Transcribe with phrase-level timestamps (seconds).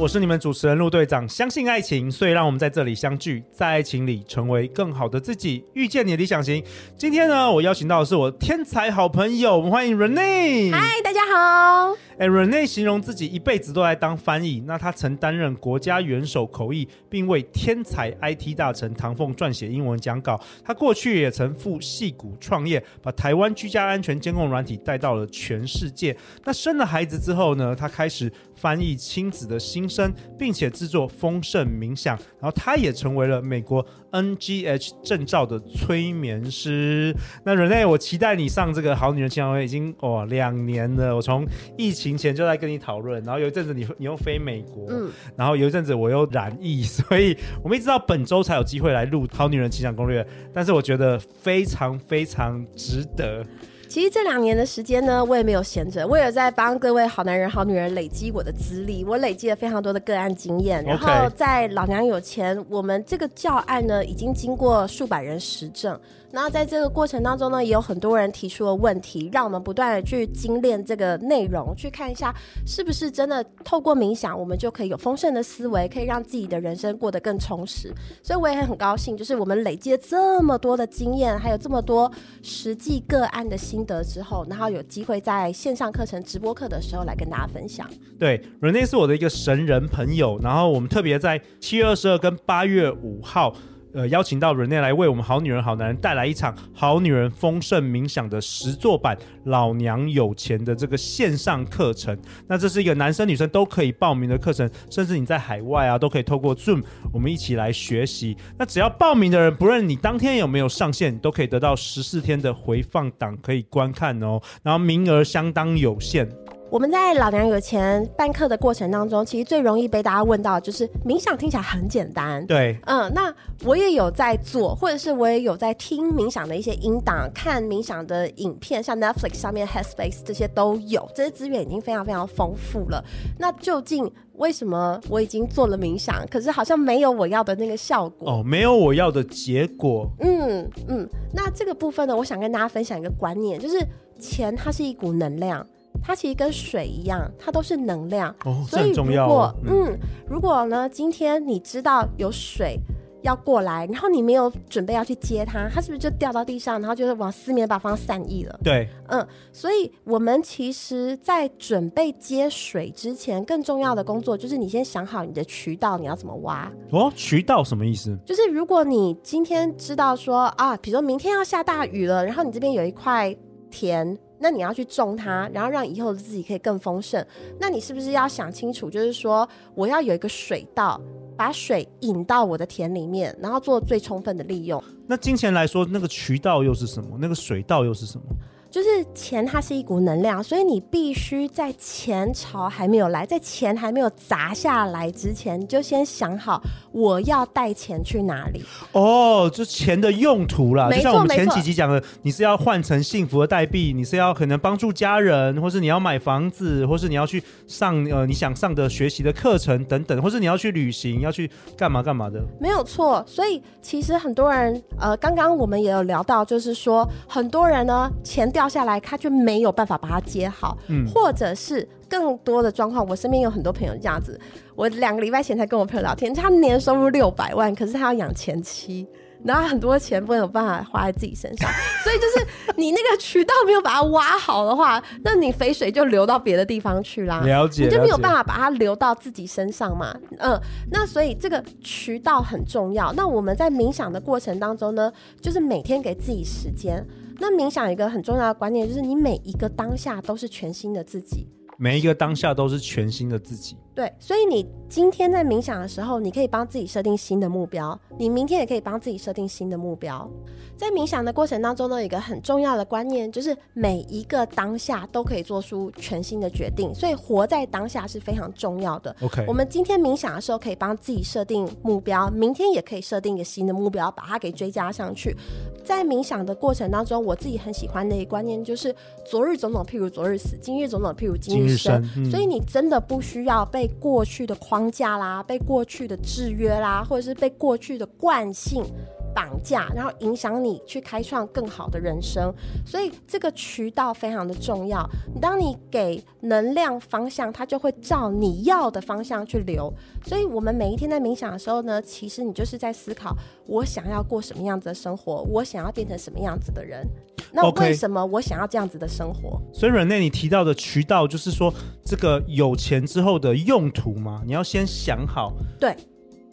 [0.00, 1.28] 我是你们主持人陆队长。
[1.28, 6.64] 相信爱情，所以让我们在这里相聚，在爱情里成为更好的自己，遇见你的理想型。
[6.96, 10.72] 今天呢，我邀请到的是我天才好朋友，我们欢迎 Renee。
[10.72, 11.94] 嗨，大家好。
[12.20, 14.62] 哎，Rene 形容自己一辈子都在当翻译。
[14.66, 20.38] 那他曾担任国家元首口译，并为天才 IT 大臣唐凤撰写英文讲稿。
[20.62, 26.14] 他过去也曾赴戏谷创业，把台湾居家安全监控软体带到了全世界。
[26.44, 32.14] 那生了孩子之后呢，他开始翻译亲子的心声，并且制作丰盛冥想。
[32.38, 37.16] 然后他也成为了美国 NGH 证照的催眠师。
[37.44, 41.16] 那 Rene，我期待你上这个好女人情场攻略已经哦两年了。
[41.16, 41.46] 我从
[41.78, 53.44] 疫情前就在跟你讨论，然后有一阵子你你又飞美国，嗯，然后有一阵子我又染疫，所以我们一直到本周才有机会来录《好女人情场攻略》，但是我觉得非常非常值得。
[53.90, 60.80] 其实这两年的时间呢，我也没有闲着，我也在帮各位好男人、好女人累积我的资历，我累积了非常多的个案经验。
[60.84, 65.98] 然后在老娘有钱，我们这个教案呢，已经经过数百人实证。
[66.30, 72.32] 然后在这个过程当中呢，也有很多人提出了问题，让我们不断的去精炼这个内容，去看一下
[72.64, 77.92] 是不是真的透过冥想，我们就可以有丰盛的思维，可以让自己的人生过得更充实。
[78.22, 82.08] 所以我也很高兴，就是我们累积了这么多的经验，还有这么多
[82.44, 87.88] 实际个案的心心得之后，然后有机会在线上课程直播课的时候来跟大家分享。
[88.18, 93.54] 对，Renee 是我的一个神人朋友，然后我们特别在七月二十二跟八月五号。
[93.92, 102.16] 呃，邀请到 Renee 来为我们好女人、好男人带来一场好女人丰盛冥想的实作版《老娘有钱》的这个线上课程。
[102.46, 108.36] 那这是一个男生女生都可以报名的课程，甚至你在海外啊，都可以透过 Zoom，我们一起来学习。
[108.56, 114.40] 那只要报名的人，不论你当天有没有上线，都可以得到十四天的回放档可以观看哦。
[114.62, 116.28] 然后名额相当有限。
[116.70, 133.04] 我们在老娘有钱办课的过程当中，其实最容易被大家问到就是冥想听起来很简单，对，嗯，那我也有在做，或者是我也有在听冥想的一些音档，看冥想的影片，像 Netflix 上面 Headspace 这些都有，这些资源已经非常非常丰富了。
[133.36, 138.30] 那究竟为什么我已经做了冥想，可是好像没有我要的那个效果？
[138.30, 140.08] 哦，没有我要的结果。
[140.20, 143.84] 嗯嗯，那这个部分呢，我想跟大家分享一个观念，就是
[144.20, 145.66] 钱它是一股能量。
[146.02, 148.34] 它其实跟水一样，它都是能量。
[148.44, 149.54] 哦，这很重要哦。
[149.62, 152.78] 所以如果嗯，嗯，如果呢，今天你知道有水
[153.22, 158.58] 要过来，然后你没有准备要去接它，它是不是就掉到地上，然后就是往四面八方散逸了？
[158.64, 166.72] 对，嗯，所以我们其实，在准备接水之前，更重要的工作就是你先想好你的渠道，你要怎么挖。
[166.92, 168.18] 哦，渠道什么意思？
[168.24, 173.36] 就是如果你今天知道说啊，比如说明天要下大雨了，然后你这边有一块
[173.70, 174.18] 田。
[174.40, 177.24] 那你要去种它，然后让以后的自己可以更丰盛。
[177.58, 181.00] 那你是不是要想清楚，就是说我要有一个水稻，
[181.36, 184.82] 把水引到我的田里面，然后做最充分的利用。
[185.06, 187.18] 那金钱来说，那个渠道又是什么？
[187.20, 188.24] 那个水稻又是什么？
[188.70, 198.64] 就是钱，它是一股能量，所以你必须在钱潮还没有来，在钱还没有砸下来之前，你就先想好我要带钱去哪里。
[198.92, 212.40] 哦，就钱的用途啦，就像我们前几集讲的，你是要换成幸福的代币，你是要可能帮助家人，或是你要买房子，或是你要去上呃你想上的学习的课程等等，或是你要去旅行，要去干嘛干嘛的。
[212.60, 218.59] 没有错，所以其实很多人呃，刚刚我们也有聊到，就是说很多人呢钱掉。
[218.60, 223.06] 掉下来，他就没有办法把它接好，嗯，或者是更多的状况。
[223.06, 224.38] 我身边有很多朋友这样子，
[224.74, 229.06] 我两个礼拜前才跟我朋友聊天，他年收入六百万，可是他要养前妻。
[229.42, 231.70] 然后很多钱没有办法花在自己身上，
[232.04, 237.40] 所以就是你那个渠道没有把它挖好的话，那你肥水就流到别的地方去啦。
[237.40, 240.14] 了解，你就没有办法把它流到自己身上嘛。
[240.36, 240.60] 嗯，
[240.92, 243.14] 那所以这个渠道很重要。
[243.14, 247.02] 那我们在冥想的过程当中呢，就是每天给自己时间。
[247.40, 251.46] 那冥想一个很重要的观念就是，你每一个当下都是全新的自己。
[251.78, 253.78] 每一个当下都是全新的自己。
[254.00, 260.26] 对，所以你今天在冥想的时候，你可以帮自己设定新的目标；你明天也可以帮自己设定新的目标。
[260.74, 266.94] 在冥想的过程当中呢，有一个很重要的观念，就是每一个当下都可以做出全新的决定。
[266.94, 269.14] 所以活在当下是非常重要的。
[269.20, 275.36] OK，我们今天冥想的时候，可以帮自己设定目标；明天也可以设定一个新的目标，把它给追加上去。
[275.84, 278.94] 在冥想的过程当中，我自己很喜欢的一个观念就是
[279.26, 282.30] “昨日种种，譬如昨日死；今日种种，譬如今日生”日嗯。
[282.30, 288.84] 所以你真的不需要被过去的框架啦，被过去的制约啦，或者是被过去的惯性。
[289.32, 292.52] 绑架，然后影响你去开创更好的人生，
[292.84, 295.08] 所以这个渠道非常的重要。
[295.40, 299.88] 当你给能量方向，它就会照你要的方向去流。
[300.24, 303.32] 所以，我们每一天在冥想的时候呢，其实你就是在思考：
[303.68, 305.42] 我想要过什么样子的生活？
[305.48, 307.06] 我想要变成什么样子的人？
[307.52, 311.72] 那为什么我想要这样子的生活所以，Renee，你提到的渠道，就是说
[312.04, 314.42] 这个有钱之后的用途吗？
[314.46, 315.52] 你要先想好。
[315.78, 315.96] 对。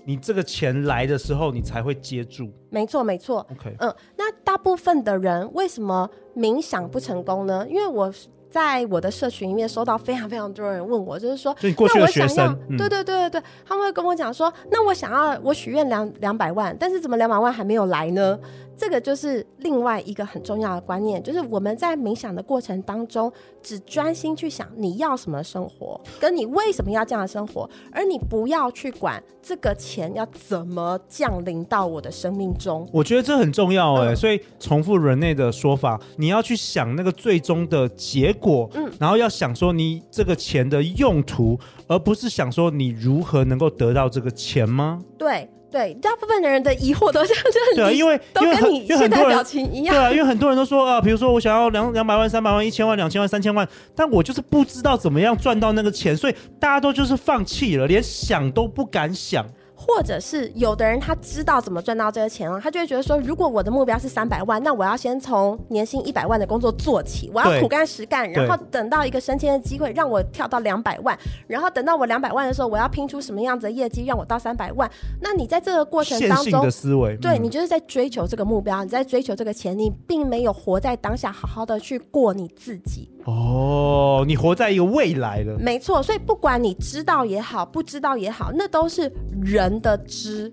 [0.05, 2.49] 你这个钱来的时候，你才会接住。
[2.69, 3.45] 没错，没错。
[3.51, 7.67] OK，嗯，那大部分的人为什么冥想不成功呢？
[7.69, 8.09] 因为我
[8.49, 18.39] 在我的社群里面收到非常非常多人问我，就是说，就你过去的学生，那我想要，嗯、对对对对对，他们会跟我讲说，那我想要我许愿两两百万，但是怎么两百万还没有来呢？
[18.77, 23.31] 这个就是另外一个很重要的观念，就是我们在冥想的过程当中，
[23.61, 32.87] 只专心去想你要什么生活，跟你为什么要这样的生活，而你不要去管这个钱要怎么降临到我的生命中。
[32.93, 45.01] 我觉得这很重要哎、欸，嗯、所以重复 Renee 的说法，你要去想那个最终的结果，嗯，然后要想说你这个钱的用途，而不是想说你如何能够得到这个钱吗？
[45.17, 45.49] 对。
[45.69, 59.45] 对，大部分的人的疑惑都像这样，对啊，因为都跟你现在表情一样，对啊，因为很多人都说啊，比如说我想要两两百万、三百万、一千万、两千万、三千万，但我就是不知道怎么样赚到那个钱，所以大家都就是放弃了，连想都不敢想。
[59.79, 74.89] 或者是有的人他知道怎么赚到这个钱了，他就会觉得说，如果我的目标是三百万，那我要先从年薪一百万的工作做起，我要苦干实干，然后等到一个升迁的机会让我跳到两百万，然后等到我两百万的时候，我要拼出什么样子的业绩让我到三百万。
[75.21, 83.09] 那你在这个过程当中，的思维，嗯、对，你就是在追求这个目标，你在追求这个钱，你并没有活在当下，好好的去过你自己。
[83.25, 86.01] 哦，你活在一个未来了，没错。
[86.01, 90.51] 所以不管你知道也好，不知道也好，那都是人人的知。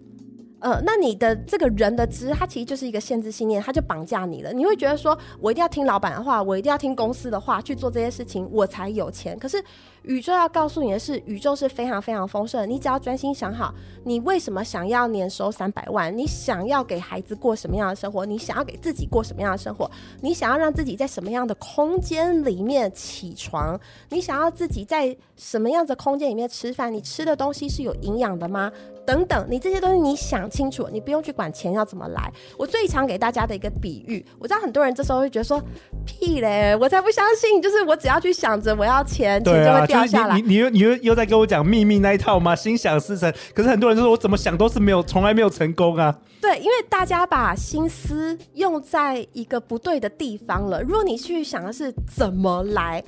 [0.58, 4.50] 呃，那你的这个人的知，它其实就是一个限制信念，它就绑架你了。
[4.50, 9.38] 你会觉得说，我一定要听老板的话，我一定要听公司的话去做这些事情，我才有钱。
[9.38, 9.62] 可是
[10.05, 12.69] 宇宙要告诉你的是，宇宙是非常非常丰盛。
[12.69, 13.75] 你只要专心想好，
[14.05, 16.17] 你为什么想要年收三百万？
[16.17, 18.27] 你想要给孩子过什么样的生活？
[18.27, 19.91] 你想要给自己过什么样的生活？
[20.21, 23.79] 你想要让自己在什么样的空间里面起床？
[24.11, 26.93] 你想要自己在什么样的空间里面吃饭？
[26.93, 28.71] 你吃的东西是有营养的吗？
[29.06, 32.33] 等等，你这些东西你想清楚，你不用去管钱要怎么来。
[32.56, 35.62] 我最常给大家的一个比喻，我知道很多人这时候会觉得说
[36.06, 40.37] 屁嘞，我才不相信，就是我只要去想着我要钱，钱就会掉下来。
[40.37, 42.56] 你你又你又又在跟我讲秘密那一套吗？
[42.56, 43.32] 心想事成。
[43.55, 46.17] 可是很多人就说我怎么想都是没有，从来没有成功啊。
[46.41, 50.82] 对，因为大家把心思用在一个不对的地方了。
[50.82, 53.02] 如果你去想的是怎么来。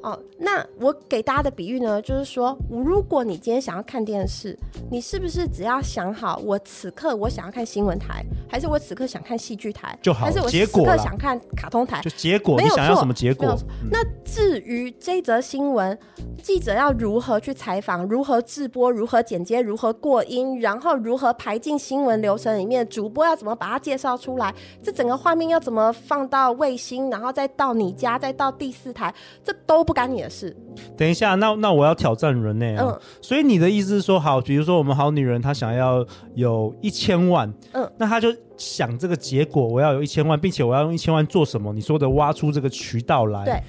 [0.00, 4.56] 哦，那我给大家的比喻呢，就是说，如果你今天想要看电视，
[4.90, 13.48] 你是不是只要想好，我此刻我想要看新闻台，还是我此刻想看戏剧台，就好，还是我此刻想看卡通台，就结果，你想要什么结果？
[13.82, 15.98] 嗯、那至于这则新闻，
[16.44, 29.12] 记者要如何去采访，如何制播，如何剪接，如何过音，然后如何排进新闻流程里面，主播要怎么把它介绍出来，这整个画面要怎么放到卫星，然后再到你家，再到第四台，
[29.42, 29.87] 这都。
[29.88, 30.54] 不干你的事。
[30.98, 32.84] 等一下，那那我要挑战 Renee 啊。
[32.86, 33.00] 嗯。
[33.22, 38.28] 所以你的意思是说，好，比如说我们好女人她想要有一千万，嗯，那她就
[38.58, 41.72] 想这个结果，我要有一千万，并且我要用一千万做什么？
[41.72, 43.62] 你说的挖出这个渠道来，对，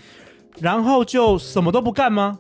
[0.60, 2.38] 然后就什么都不干吗？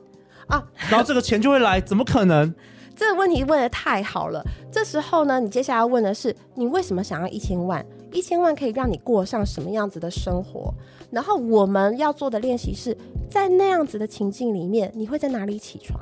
[0.47, 1.79] 啊，然后这个钱就会来？
[1.79, 2.53] 怎么可能？
[2.97, 4.43] 这个问题问的太好了。
[4.69, 7.85] 这时候呢，你接下来要问的是，你为什么想要一千万？
[8.11, 10.73] 一千万可以让你过上什么样子的生活？
[11.09, 12.97] 然后我们要做的练习是
[13.29, 15.99] 在那样子的情境里面，你会在哪里起床？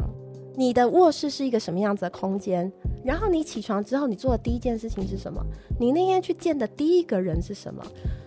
[0.56, 2.72] 你的卧室是一个什么样子的空间？
[3.04, 5.46] 然后你起床之后，你做的第一件事情是什么？
[5.80, 7.84] 你那天去见的第一个人是什么？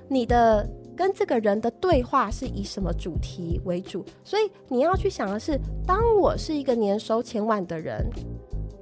[0.08, 4.04] 你的跟这个人的对话是以什么主题为主？
[4.22, 8.06] 所以你要去想的是，当我是一个年收千万的人，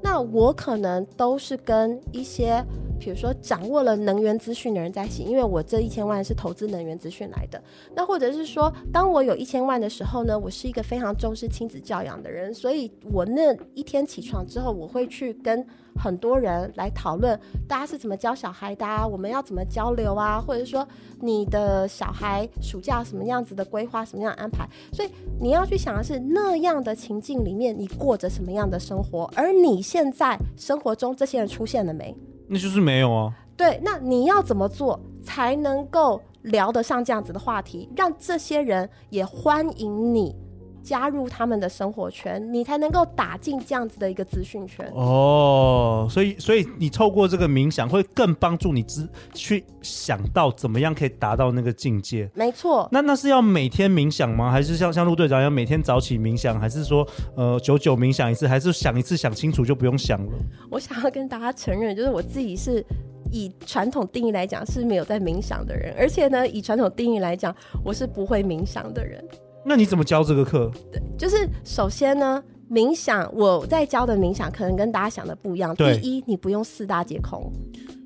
[0.02, 2.64] 那我可能都是跟一些。
[2.98, 7.62] 比如说，掌握了能源资讯的人在一起，因为我这一千万是投资能源资讯来的。
[7.94, 15.64] 那或者是说，当我有一千万的时候呢，我是一个非常重视亲子教养的人，所以我那一天起床之后，我会去跟
[15.94, 20.86] 很多人来讨论，大家是怎么教小孩的啊，我们要怎么交流啊，或者说
[21.20, 24.68] 你的小孩暑假什么样子的规划，什么样的安排。
[24.92, 25.08] 所以
[25.40, 32.16] 你要去想的是，那样的情境里面，你过着什么样的生活，而你现在生活中这些人出现了没？
[32.48, 33.32] 那就是没有啊。
[33.56, 40.34] 对，那你要怎么做才能够聊得上这样子的话题，让这些人也欢迎你？
[40.82, 46.06] 加入他们的生活圈，你才能够打进这样子的一个资讯圈哦。
[46.10, 52.30] 所以，所以你透过这个冥想，会更帮助你知去想到怎么样可以达到那个境界。
[52.34, 52.88] 没错。
[52.90, 54.50] 那那是要每天冥想吗？
[54.50, 56.58] 还是像像陆队长一样每天早起冥想？
[56.58, 57.06] 还是说
[57.36, 58.48] 呃久久冥想一次？
[58.48, 60.32] 还是想一次想清楚就不用想了？
[60.70, 62.84] 我想要跟大家承认，就是我自己是
[63.30, 67.54] 以传统定义来讲是没有在冥想的人，而且呢，以传统定义来讲，
[67.84, 69.22] 我是不会冥想的人。
[69.64, 70.70] 那你怎么教这个课？
[70.90, 75.74] 对，就是首先呢，冥想我在教的冥想可能跟大家想的不一样。
[75.74, 77.50] 第一，你不用四大皆空；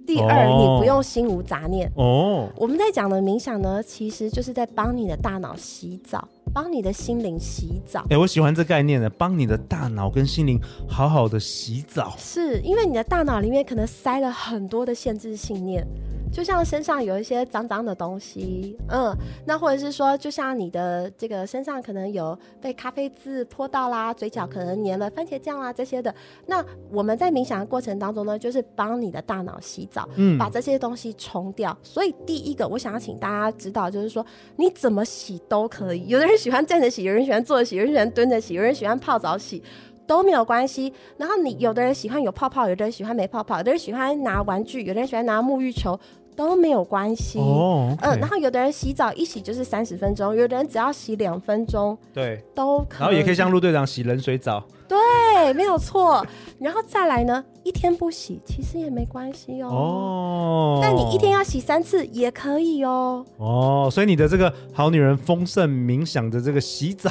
[0.07, 1.91] 第二，哦、你不用心无杂念。
[1.97, 8.01] 哦，我们在讲的冥想呢，其实就是在帮你的大脑洗澡，帮你的心灵洗澡。
[8.01, 12.15] 哎、欸，我喜欢这概念的，帮你的大脑跟心灵好好的洗澡。
[12.19, 15.87] 是因为你的大脑里面可能塞了很多的限制信念。
[16.33, 26.13] 就像身上有一些脏脏的东西，嗯，那或者是说，就像你的这个身上可能有被咖啡渍泼到啦，嘴角可能粘了番茄酱啦这些的，
[26.47, 31.77] 那我们在冥想的过程当中呢，就是帮你的大脑洗澡，嗯，把这些东西冲掉。
[31.83, 34.25] 所以第一个，我想要请大家知道，就是说
[34.57, 36.09] 你怎么洗都可以。
[36.09, 39.63] 有的人喜欢站着洗，有人喜欢坐着洗，有人喜欢蹲着洗，有人喜欢泡澡洗，
[40.07, 40.91] 都没有关系。
[41.19, 45.99] 然后你有的人喜欢有泡泡，有的人喜欢没泡泡，有的人喜欢拿玩具，有的人喜欢拿沐浴球。
[46.35, 53.01] 都没有关系，嗯、oh, 然后有的人洗澡一洗就是三十分钟，有的人只要洗两分钟，对，都可以。
[53.01, 54.65] 然后也可以像陆队长洗冷水澡。
[54.93, 56.25] 对，没有错。
[56.59, 59.69] 然后再来呢，一天不洗其实也没关系哦。
[59.69, 60.79] 哦。
[60.81, 63.25] 但你一天要洗三次也可以哦。
[63.39, 67.11] 哦，所以你的这个好女人丰盛冥想的这个洗澡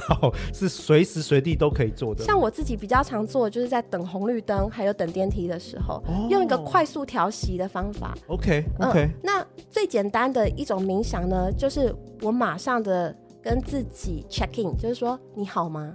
[0.53, 2.23] 是随时随地都可以做的。
[2.23, 8.15] 像我自己比较常做，就是在等红绿灯还有等电梯的时候，哦、用一个快速调息的方法。
[8.27, 9.11] OK OK、嗯。
[9.21, 15.93] 那最简单的一种冥想呢，就是我马上的跟自己 check in，就是说你好吗？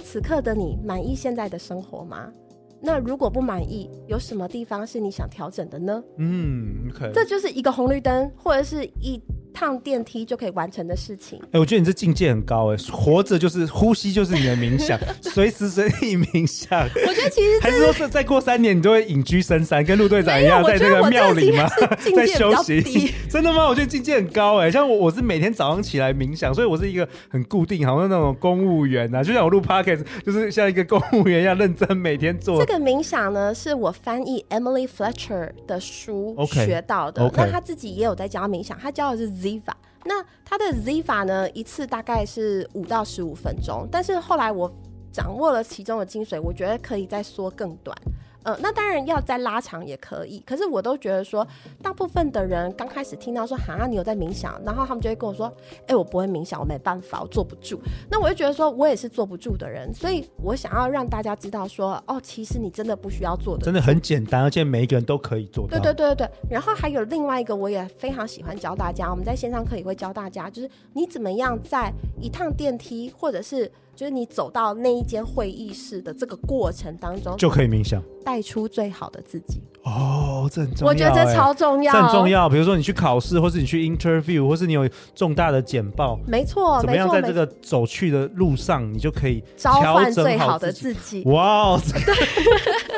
[0.00, 2.32] 此刻的你满意现在的生活吗？
[2.82, 6.02] 那如果不满意，有什么地方是你想调整的呢？
[6.18, 9.20] 嗯，OK，这就是一个红绿灯或者是一。
[9.52, 11.36] 趟电梯就可以完成的事情。
[11.46, 16.80] 哎、欸，我觉得你这境界很高哎，活着就是呼吸，就是你的冥想， 随时随地冥想。
[16.84, 21.68] 我觉得其实还是说是再过三年，你就会隐居深山，跟陆队长一样，在那个庙里吗？
[22.14, 23.12] 在休息。
[23.28, 23.66] 真的吗？
[23.68, 32.64] 我觉得境界很高哎，像我，我是每天早上起来冥想，所以我是一个很固定，好像那种公务员啊，就像我录 Podcast，就是像一个公务员一样认真每天做。
[32.70, 37.20] 这个冥想呢，是我翻译 Emily Fletcher 的书学到的。
[37.22, 37.36] Okay, okay.
[37.38, 39.28] 那他自己也有在教冥想，他教的是。
[39.28, 39.72] Ziva，
[40.04, 44.72] 那他的 Ziva 呢，一次大概是五到十五分钟，但是后来我
[45.10, 47.96] 掌握了其中的精髓，我觉得可以再缩更短。
[48.42, 51.46] 呃，那当然要再拉长也可以，可是我都觉得说，
[51.82, 55.46] 大部分的人刚开始听到说，哈，你有在冥想，然后他们就会跟我说，
[55.82, 57.78] 哎、欸，我不会冥想，我没办法，我坐不住。
[58.10, 65.78] 那我就觉得说，我也是坐不住的人，所以我想要让大家知道说，哦，其实你真的不需要坐的，真的很简单，而且每一个人都可以做到。
[65.78, 66.30] 对对对对对。
[66.48, 73.70] 然后还有另外一个，我也非常喜欢教大家，我们在线上课也会教大家，就是你怎么样在一趟电梯或者是。
[74.00, 79.60] 就是你走到那一间会议室的这个过程当中，就可以冥想，带出最好的自己。
[79.82, 82.48] 哦，这很重要，我觉得这超重要，这很重要。
[82.48, 91.22] 比如说你去考试，或是你去 interview，或是你有重大的简报，没错，怎么样在这个走去的路上，你就可以召唤最好的自己。
[91.26, 92.14] 哇哦，对。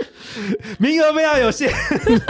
[0.78, 1.70] 名额非常有限，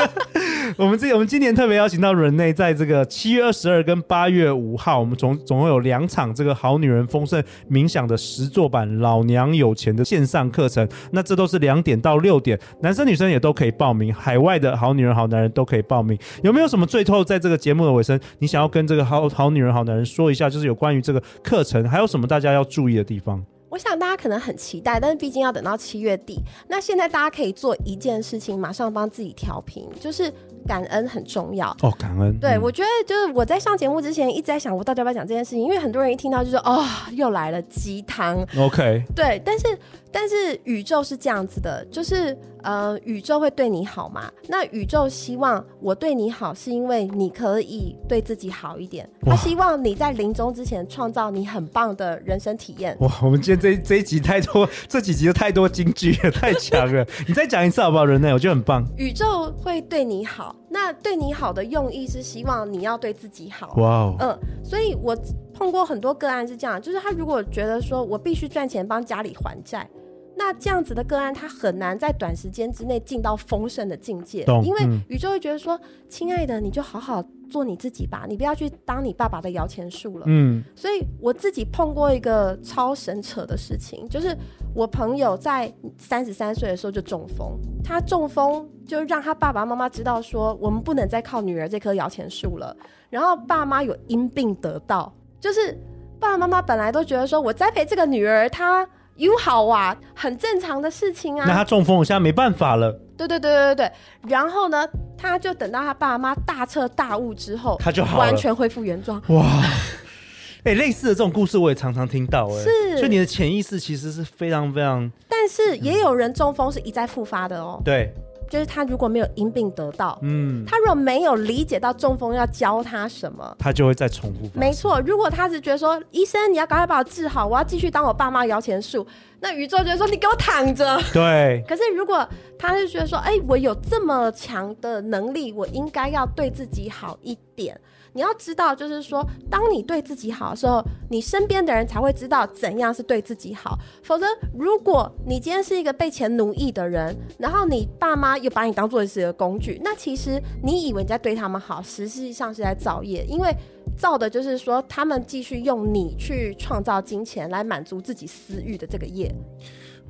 [0.76, 16.18] 我们这我们今年特别邀请到人类在这个七月二十二跟八月五号，我们总总共有两场这个好女人丰盛冥想的实作版老娘有钱的线上课程，那这都是两点到六点，男生女生也都可以报名，海外的好女人好男人都可以报名。
[16.42, 23.44] 有没有什么最后在这个节目的尾声，你想要跟这个好好女人好男人说一下，就是有关于这个课程，还有什么大家要注意的地方？
[23.73, 26.38] 我想大家可能很期待，但是毕竟要等到七月底。
[26.69, 30.31] 那现在大家可以做一件事情，马上帮自己调频，就是
[30.66, 31.92] 感恩很重要哦。
[31.99, 38.45] 感恩，对、嗯、我觉得就是我在上节目之前一直在想，我到底要不要讲这件事情，因为很多人一听到就说哦，又来了鸡汤。
[38.57, 39.66] OK，对，但是。
[40.14, 44.31] 但是宇宙是这样子的，就是呃，宇宙会对你好嘛？
[44.47, 49.09] 那宇宙希望我对你好，是因为你可以对自己好一点。
[49.23, 52.95] 他希望你在临终之前创造你很棒的人生体验。
[53.00, 57.07] 哇，我们今天这这一集太多，这几集有太多金句了，太强了。
[57.26, 58.35] 你再讲一次好不好，Renee？
[58.35, 58.87] 我觉得很棒。
[58.99, 63.75] 宇宙会对你好，那对你好的用意是希望你要对自己好。
[64.21, 65.16] 嗯，所以我
[65.52, 69.88] 碰过很多个案是这样，就是他如果觉得说我必须赚钱帮家里还债。
[70.35, 80.25] 那这样子的个案，他很难在短时间之内进到丰盛的境界，懂因为宇宙会觉得说，亲爱的，你就好好做你自己吧，你不要去当你爸爸的摇钱树了。
[80.27, 84.37] 嗯，所以我自己碰过一个超神扯的事情，就是
[84.75, 92.75] 我朋友在三十三岁的时候就中风，他中风就让他爸爸妈妈知道说，我们不能再靠女儿这棵摇钱树了。
[93.11, 95.79] 然后爸妈有因病得道，就是
[96.19, 98.89] 爸爸妈妈本来都觉得说，我栽培这个女儿，她。
[99.16, 101.45] 有好啊，很正常的事情啊。
[101.47, 102.92] 那他中风，我现在没办法了。
[103.16, 103.92] 对对对对对，
[104.28, 109.23] 然后呢，他就等到他爸妈大彻大悟之后，他就好完全恢复原状。
[109.28, 109.62] 哇，
[110.64, 115.11] 哎、欸，类似的这种故事我也常常听到，哎，是，所以你的潜意识其实是非常非常……
[115.28, 117.81] 但是也有人中风是一再复发的哦。
[117.85, 118.12] 对。
[118.52, 124.40] 就是他如果没有因病得到，嗯，他如果没有理解到中风要教他什么，他就会再重复。
[124.52, 129.06] 没错，如果他是觉得说，医生你要赶快把我治好，我要继续当我爸妈摇钱树，
[129.40, 131.00] 那宇宙就说你给我躺着。
[131.14, 131.64] 对。
[131.66, 132.28] 可是如果
[132.59, 137.80] 他是觉得说，哎、欸，我有这么强的能力，我应该要对自己好一点。
[138.14, 143.78] 你要知道，就是说，当你对自己好的时候，你身边的人才会知道怎样是对自己好。
[144.02, 144.26] 否则，
[144.59, 153.50] 如果你今天是一个被钱奴役的人，然后你爸妈又把你当做是一个工具，那其实你以为你在对他们好，实际上是在造业，因为
[153.97, 159.35] 造的就是说，他们继续用你去创造金钱来满足自己私欲的这个业。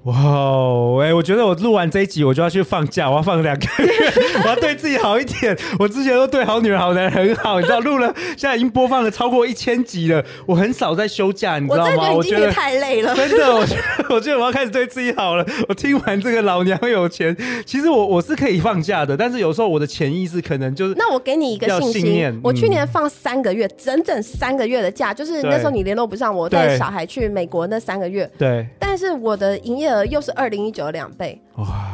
[0.05, 5.57] 哇哦，哎，我觉得我录完这一集，我就要去放假，我要放两个月， 我要对自己好一点。
[5.79, 10.21] 我之前都对好女人、好男人很好，你知道，录了，现在已经播放了超过一千集了。
[10.45, 12.11] 我很少在休假，你知道吗？
[12.13, 15.47] 我觉得太累了，真的，我觉得，我觉得我要开始对自己好了。
[15.69, 20.97] 我听完这个老娘有钱，其实我我是可以放假的，但是有时候我的潜意识可能就是……
[20.99, 31.41] 那我给你一个信心，我去年放三个月，嗯、整整三个月的假，就是那时候你联络不上我，带小孩去美国那三个月，对，但是我的营业额又是二零一九的两倍。
[31.57, 31.92] 哇！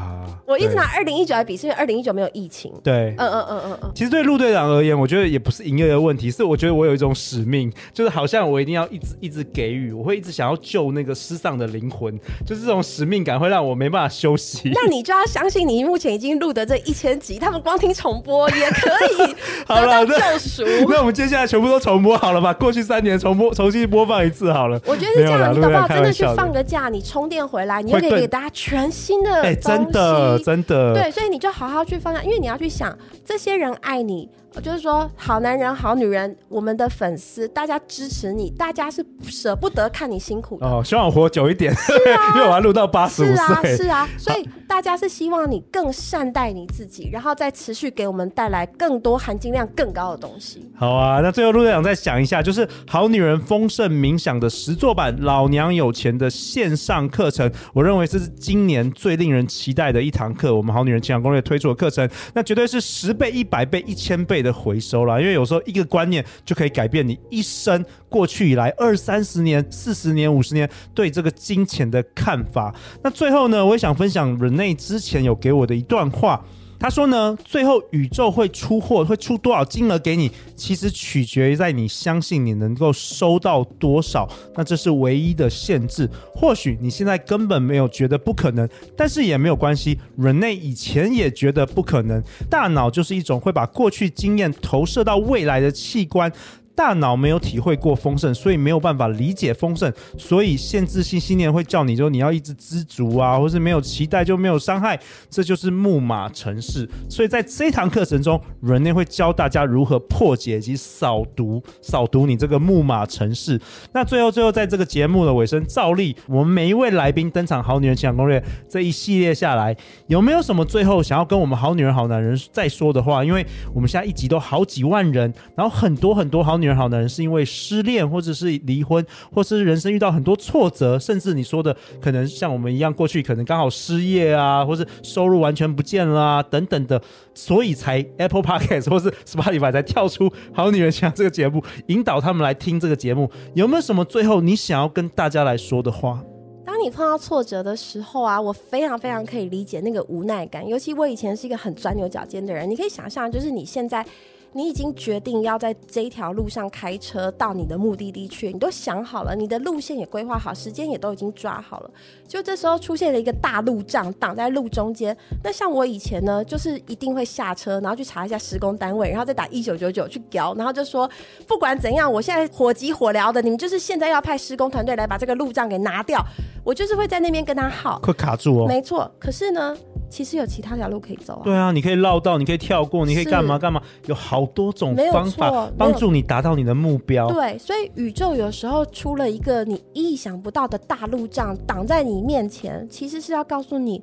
[0.48, 2.72] 我一直拿二零一九来比，是因为二零一九没有疫情。
[2.82, 3.92] 对，嗯嗯嗯嗯嗯。
[3.94, 14.70] 其实对陆队长而言，我觉得也不是营业的问题，是我觉得我有一种使命，就是好像我一定要一直一直给予，我会一直想要救那个失丧的灵魂，就是这种使命感会让我没办法休息。
[14.72, 18.90] 那你就要相信，你目前已经录的这一千集，他们光听重播也可
[19.22, 19.34] 以
[19.68, 20.64] 得到救赎。
[20.88, 22.54] 那我们接下来全部都重播好了吧？
[22.54, 24.80] 过去三年重播重新播放一次好了。
[24.86, 31.10] 我觉得是这样，你搞不好真的去放个假，你充电回来，你又可以给大家全新的哎，真的真的对。
[31.10, 34.28] 所以你就好好去放下，因为你要去想，这些人爱你，
[34.62, 40.82] 就是说好男人、好女人，我们的粉丝，大家支持你，大家是舍不得看你辛苦的哦。
[40.84, 41.72] 希望我活久一点，
[42.36, 43.36] 因为我要录到八十五岁。
[43.36, 50.70] 是啊，是啊，所以大家是希望你更善待你自己，然后再持续给我们带来更多含金量更高的东西。
[50.76, 60.54] 好啊，那最后陆队长再想一下，就是好女人丰盛冥想的实作版《老娘有钱》的线上课程，我认为这是今年最令人期待的一堂课。
[60.54, 60.98] 我们好女人。
[60.98, 65.20] 情感攻略推出的课程，那绝对是十倍、一百倍、一千倍的回收啦。
[65.20, 72.74] 因为有时候一个观念就可以改变你一生，过去以来二三十年、四十年、五十年对这个金钱的看法。
[73.02, 76.44] 那最后呢，我也想分享人类之前有给我的一段话。
[76.80, 86.08] 他说呢，最后宇宙会出货，会出多少金额给你，其实取决于在你相信你能够收到多少，那这是唯一的限制。
[86.34, 89.98] 或许你现在根本没有觉得不可能，但是也没有关系。
[90.16, 92.22] 人类以前也觉得不可能。
[92.48, 96.32] 大脑就是一种会把过去经验投射到未来的器官。
[96.78, 104.96] 大脑没有体会过丰盛，所以没有办法理解丰盛，所以限制性信念会叫你就你要一直知足啊，或是没有期待就没有伤害，
[105.28, 106.88] 这就是木马城市。
[107.10, 113.60] 所以在这堂课程中人类会教大家如何破解及扫毒，扫毒你这个木马城市。
[113.92, 123.24] 那最后，最后在这个节目的尾声，照例我们每一位来宾登场，好女人情感攻略这一系列下来，有没有什么最后想要跟我们好女人好男人再说的话？
[123.24, 137.00] 因为我们现在一集都好几万人，然后很多很多好女好男人是因为失恋，或者是离婚，或是人生遇到很多挫折，甚至你说的可能像我们一样，过去可能刚好失业啊，或是收入完全不见了啊，等等的，
[137.34, 143.30] 所以才 Apple Podcast 或是 Spotify 才跳出《好女人想这个节目，引导他们来听这个节目。
[143.54, 146.22] 有没有什么最后你想要跟大家来说的话？
[146.64, 154.04] 当你碰到挫折的时候啊，我非常非常可以理解那个无奈感，尤其我以前是一个很钻牛角尖的人，你可以想象，就是你现在。
[154.52, 161.90] 你已经决定要在这一条路上开车到你的目的地去，你都想好了，你的路线也规划好，时间也都已经抓好了。
[162.26, 171.08] 就这时候出现了一个大路障挡在路中间，那像我以前呢，就是一定会下车，然后去查一下施工单位，然后再打一九九九去调，然后就说
[171.46, 176.24] 不管怎样，我现在火急火燎的，你们就是现在要派施工团队来把这个路障给拿掉，
[176.64, 178.66] 我就是会在那边跟他耗，会卡住哦。
[178.66, 179.76] 没错，可是呢。
[180.10, 181.42] 其实有其他条路可以走啊。
[181.44, 187.28] 对啊，你可以绕道，你可以跳过，你可以干嘛干嘛，有好多种方法帮助你达到你的目标。
[187.28, 194.02] 对，所以宇宙有时候出了一个你意想不到的大路障挡在你面前，其实是要告诉你。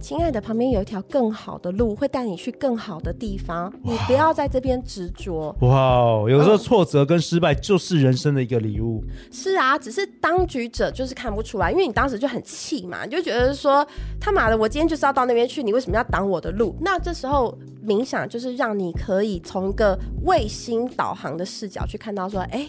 [0.00, 3.72] 亲爱的，旁边有一条更好的路，会带你去更好的地方。
[3.82, 5.54] 你不要在这边执着。
[5.60, 9.04] 哇，有时候挫折跟失败就是人生的一个礼物。
[9.30, 13.86] 是啊，只是当局者就是看不出来，因为你当时就很气嘛，你就觉得说
[14.18, 16.74] 他妈的，我今天就是要到那边去，你为什么要挡我的路？
[16.80, 22.66] 那这时候冥想就是让你可以从一个卫星导航的视角去看到说，哎，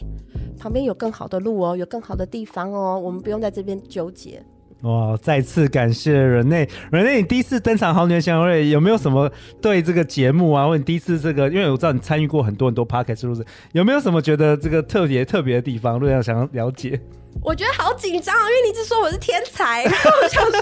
[0.59, 4.43] 旁边有更好的路哦，有更好的地方哦，我们不用在这边纠结。
[4.81, 5.15] 哇！
[5.17, 13.45] 再次感谢人类，人类，你第一次登场《好女人情场攻略》，有没有什么对这个节目啊，或者你第一次这个，因为我知道你参与过很多很多 podcast 是不是？
[13.73, 15.93] 有没有什么觉得这个特别特别的地方？
[15.93, 16.99] 如果要想要了解。
[17.43, 20.61] 我觉得好紧张，因为你一直说我是天才，然 后我想说，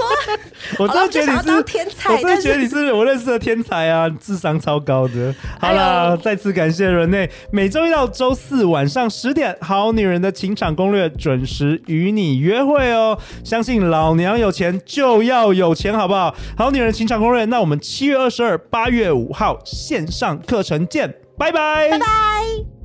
[0.79, 5.35] 我真的觉得你是天才，我真的觉得你是我认识的天才啊，智商超高的。
[5.59, 13.17] 好啦，再次感谢人内，每周一到周四晚上十点，《好女人的情场攻略》准时与你约会哦。
[13.43, 16.33] 相信老娘有钱就要有钱，好不好？
[16.57, 22.78] 好女人情场攻略，那我们七月二十二、八月五号线上课程见，拜拜，拜拜。